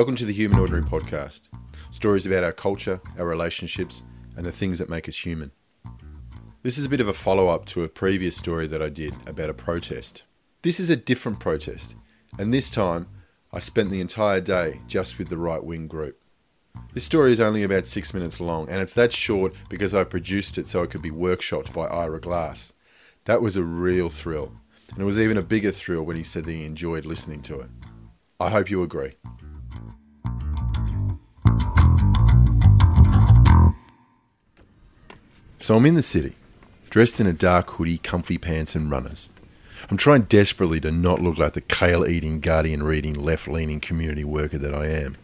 [0.00, 1.50] Welcome to the Human Ordinary Podcast.
[1.90, 4.02] Stories about our culture, our relationships,
[4.34, 5.52] and the things that make us human.
[6.62, 9.14] This is a bit of a follow up to a previous story that I did
[9.26, 10.22] about a protest.
[10.62, 11.96] This is a different protest,
[12.38, 13.08] and this time
[13.52, 16.18] I spent the entire day just with the right wing group.
[16.94, 20.56] This story is only about six minutes long, and it's that short because I produced
[20.56, 22.72] it so it could be workshopped by Ira Glass.
[23.26, 24.50] That was a real thrill,
[24.92, 27.60] and it was even a bigger thrill when he said that he enjoyed listening to
[27.60, 27.68] it.
[28.40, 29.16] I hope you agree.
[35.62, 36.36] So I'm in the city,
[36.88, 39.28] dressed in a dark hoodie, comfy pants, and runners.
[39.90, 44.24] I'm trying desperately to not look like the kale eating, guardian reading, left leaning community
[44.24, 45.18] worker that I am.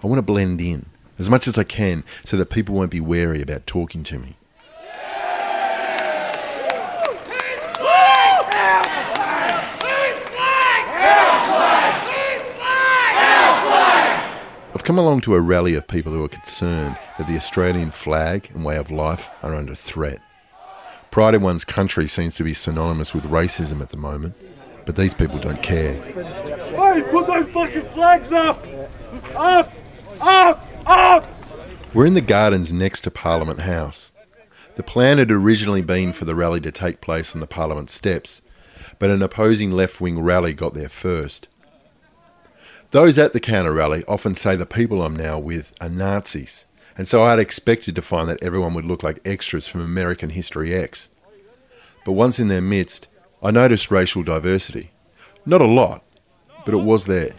[0.00, 0.86] I want to blend in
[1.18, 4.36] as much as I can so that people won't be wary about talking to me.
[14.72, 18.50] I've come along to a rally of people who are concerned that the Australian flag
[18.54, 20.20] and way of life are under threat.
[21.10, 24.34] Pride in one's country seems to be synonymous with racism at the moment,
[24.84, 25.94] but these people don't care.
[25.94, 28.66] Hey, put those fucking flags up!
[29.34, 29.72] Up!
[30.20, 30.66] Up!
[30.86, 31.28] Up!
[31.94, 34.12] We're in the gardens next to Parliament House.
[34.74, 38.42] The plan had originally been for the rally to take place on the Parliament steps,
[38.98, 41.46] but an opposing left wing rally got there first.
[42.90, 46.66] Those at the counter rally often say the people I'm now with are Nazis,
[46.96, 50.30] and so I had expected to find that everyone would look like extras from American
[50.30, 51.10] History X.
[52.04, 53.08] But once in their midst,
[53.42, 54.90] I noticed racial diversity.
[55.46, 56.04] Not a lot,
[56.64, 57.34] but it was there.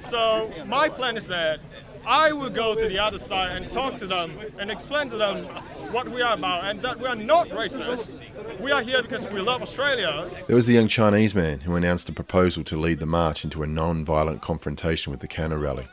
[0.00, 1.60] So, my plan is that
[2.06, 5.44] I will go to the other side and talk to them and explain to them
[5.92, 8.16] what we are about and that we are not racist.
[8.60, 10.30] We are here because we love Australia.
[10.46, 13.64] There was the young Chinese man who announced a proposal to lead the march into
[13.64, 15.88] a non violent confrontation with the counter rally.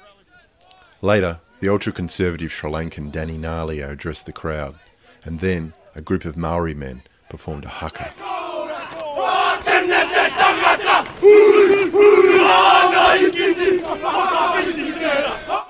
[1.02, 4.76] Later, the ultra conservative Sri Lankan Danny Nalliah addressed the crowd,
[5.24, 8.12] and then a group of Maori men performed a haka.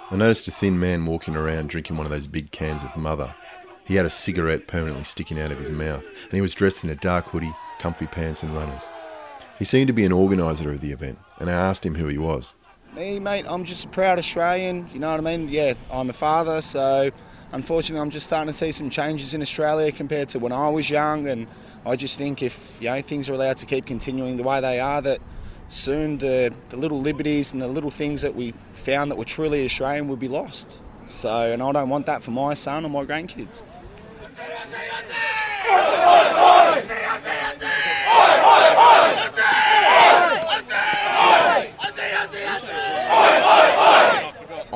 [0.09, 3.35] I noticed a thin man walking around drinking one of those big cans of mother.
[3.85, 6.89] He had a cigarette permanently sticking out of his mouth, and he was dressed in
[6.89, 8.91] a dark hoodie, comfy pants, and runners.
[9.59, 12.17] He seemed to be an organiser of the event, and I asked him who he
[12.17, 12.55] was.
[12.95, 15.47] Me, mate, I'm just a proud Australian, you know what I mean?
[15.49, 17.09] Yeah, I'm a father, so
[17.51, 20.91] unfortunately, I'm just starting to see some changes in Australia compared to when I was
[20.91, 21.27] young.
[21.27, 21.47] And
[21.87, 24.79] I just think if you know, things are allowed to keep continuing the way they
[24.79, 25.19] are, that
[25.69, 29.65] soon the, the little liberties and the little things that we found that were truly
[29.65, 30.79] Australian will be lost.
[31.07, 33.63] So, and I don't want that for my son or my grandkids.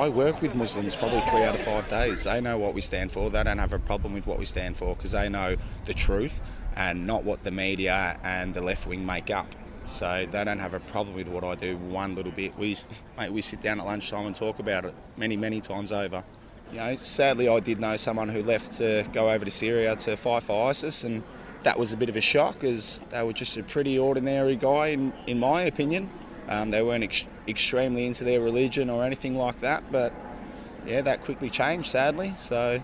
[0.08, 2.24] I work with Muslims probably three out of five days.
[2.24, 3.30] They know what we stand for.
[3.30, 6.42] They don't have a problem with what we stand for because they know the truth
[6.78, 9.54] and not what the media and the left wing make up.
[9.84, 12.58] So they don't have a problem with what I do one little bit.
[12.58, 12.78] We,
[13.18, 16.24] mate, we sit down at lunchtime and talk about it many, many times over.
[16.72, 20.16] You know, sadly, I did know someone who left to go over to Syria to
[20.16, 21.22] fight for ISIS, and
[21.64, 24.88] that was a bit of a shock as they were just a pretty ordinary guy,
[24.88, 26.10] in, in my opinion.
[26.50, 30.14] Um, they weren't ex- extremely into their religion or anything like that, but
[30.86, 32.34] yeah, that quickly changed, sadly.
[32.36, 32.82] So,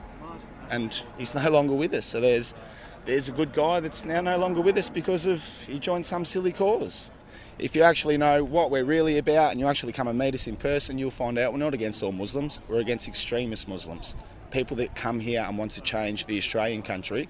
[0.70, 2.06] and he's no longer with us.
[2.06, 2.54] So there's
[3.06, 6.26] there's a good guy that's now no longer with us because of he joined some
[6.26, 7.10] silly cause.
[7.60, 10.48] If you actually know what we're really about and you actually come and meet us
[10.48, 12.60] in person, you'll find out we're not against all Muslims.
[12.68, 14.16] We're against extremist Muslims,
[14.52, 17.30] people that come here and want to change the Australian country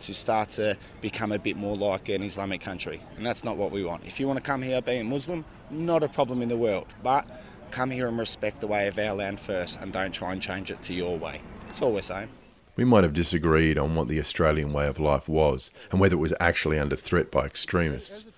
[0.00, 3.00] to start to become a bit more like an Islamic country.
[3.16, 4.04] And that's not what we want.
[4.06, 6.86] If you want to come here being Muslim, not a problem in the world.
[7.02, 7.28] But
[7.70, 10.70] come here and respect the way of our land first and don't try and change
[10.70, 11.40] it to your way.
[11.66, 12.28] That's all we're saying.
[12.76, 16.20] We might have disagreed on what the Australian way of life was and whether it
[16.20, 18.28] was actually under threat by extremists,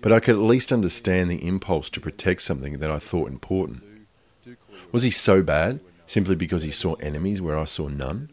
[0.00, 3.82] but I could at least understand the impulse to protect something that I thought important.
[4.90, 8.30] Was he so bad, simply because he saw enemies where I saw none?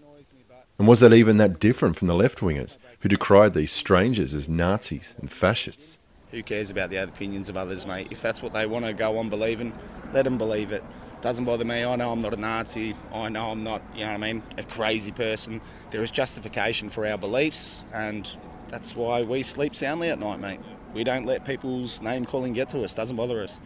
[0.78, 4.48] And was that even that different from the left wingers who decried these strangers as
[4.48, 6.00] Nazis and fascists?
[6.32, 8.10] Who cares about the opinions of others, mate?
[8.12, 9.74] If that's what they want to go on believing,
[10.14, 10.84] let them believe it.
[11.22, 11.84] Doesn't bother me.
[11.84, 12.94] I know I'm not a Nazi.
[13.12, 15.62] I know I'm not, you know what I mean, a crazy person.
[15.90, 18.30] There is justification for our beliefs, and
[18.68, 20.60] that's why we sleep soundly at night, mate.
[20.94, 22.94] We don't let people's name calling get to us.
[22.94, 23.60] Doesn't bother us.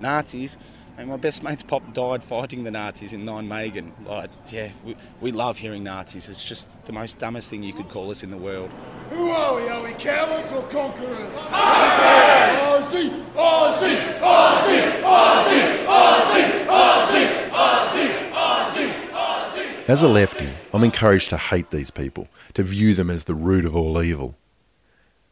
[0.00, 0.56] Nazis,
[0.96, 3.92] and my best mate's pop died fighting the Nazis in Nijmegen.
[4.06, 6.28] Like, yeah, we, we love hearing Nazis.
[6.28, 8.70] It's just the most dumbest thing you could call us in the world.
[9.10, 9.68] Who are we?
[9.68, 11.34] Are we cowards or conquerors?
[11.50, 13.10] Aussie!
[13.34, 14.20] Aussie!
[14.20, 15.02] Aussie!
[15.02, 15.84] Aussie!
[15.84, 16.66] Aussie!
[16.66, 17.48] Aussie!
[17.48, 18.30] Aussie!
[18.30, 19.10] Aussie!
[19.10, 19.88] Aussie!
[19.88, 23.64] As a lefty, I'm encouraged to hate these people, to view them as the root
[23.64, 24.36] of all evil.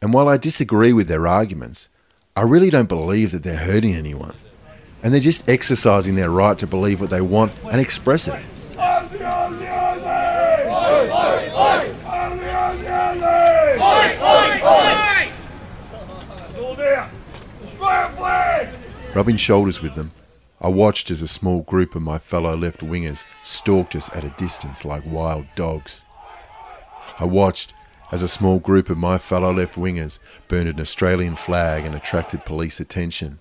[0.01, 1.87] And while I disagree with their arguments,
[2.35, 4.35] I really don't believe that they're hurting anyone
[5.03, 8.41] and they're just exercising their right to believe what they want and express it.
[19.13, 20.11] Rubbing shoulders with them,
[20.59, 24.33] I watched as a small group of my fellow left wingers stalked us at a
[24.37, 26.03] distance like wild dogs.
[27.19, 27.75] I watched
[28.11, 30.17] as a small group of my fellow left wingers
[30.47, 33.39] burned an Australian flag and attracted police attention.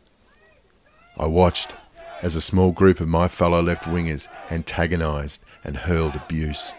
[1.18, 1.74] I watched
[2.22, 6.74] as a small group of my fellow left wingers antagonised and hurled abuse.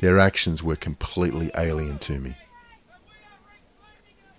[0.00, 2.36] Their actions were completely alien to me.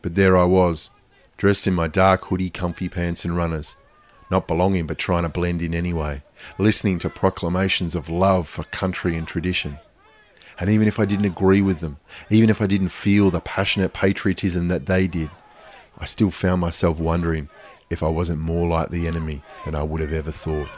[0.02, 0.92] But there I was,
[1.38, 3.78] dressed in my dark hoodie, comfy pants, and runners,
[4.30, 6.24] not belonging but trying to blend in anyway,
[6.58, 9.80] listening to proclamations of love for country and tradition.
[10.60, 11.98] And even if I didn't agree with them,
[12.30, 15.30] even if I didn't feel the passionate patriotism that they did,
[15.98, 17.50] I still found myself wondering
[17.92, 20.70] if I wasn't more like the enemy than I would have ever thought.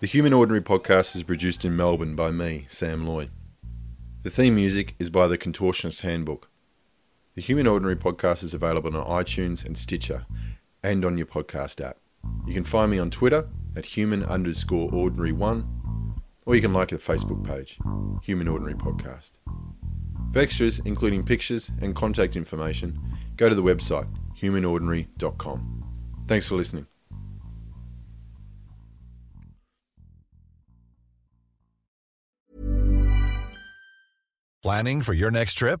[0.00, 3.28] The Human Ordinary podcast is produced in Melbourne by me, Sam Loy.
[4.22, 6.48] The theme music is by The Contortionist Handbook.
[7.36, 10.26] The Human Ordinary podcast is available on iTunes and Stitcher
[10.82, 11.98] and on your podcast app.
[12.46, 16.14] You can find me on Twitter at human underscore ordinary one,
[16.46, 17.78] or you can like the Facebook page,
[18.22, 19.32] Human Ordinary Podcast.
[20.32, 22.98] For extras, including pictures and contact information,
[23.36, 24.08] go to the website
[24.40, 25.84] humanordinary.com.
[26.26, 26.86] Thanks for listening.
[34.62, 35.80] Planning for your next trip?